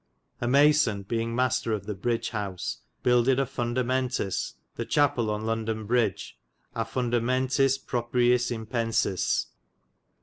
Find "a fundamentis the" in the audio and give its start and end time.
3.39-4.83